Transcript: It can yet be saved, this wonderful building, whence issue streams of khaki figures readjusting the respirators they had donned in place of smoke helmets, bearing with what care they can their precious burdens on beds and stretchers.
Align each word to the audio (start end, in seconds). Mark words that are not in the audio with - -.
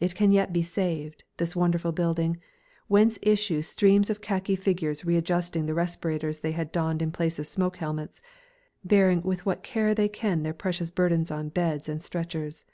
It 0.00 0.16
can 0.16 0.32
yet 0.32 0.52
be 0.52 0.64
saved, 0.64 1.22
this 1.36 1.54
wonderful 1.54 1.92
building, 1.92 2.38
whence 2.88 3.16
issue 3.22 3.62
streams 3.62 4.10
of 4.10 4.20
khaki 4.20 4.56
figures 4.56 5.04
readjusting 5.04 5.66
the 5.66 5.72
respirators 5.74 6.38
they 6.40 6.50
had 6.50 6.72
donned 6.72 7.00
in 7.00 7.12
place 7.12 7.38
of 7.38 7.46
smoke 7.46 7.76
helmets, 7.76 8.20
bearing 8.82 9.22
with 9.22 9.46
what 9.46 9.62
care 9.62 9.94
they 9.94 10.08
can 10.08 10.42
their 10.42 10.52
precious 10.52 10.90
burdens 10.90 11.30
on 11.30 11.48
beds 11.48 11.88
and 11.88 12.02
stretchers. 12.02 12.64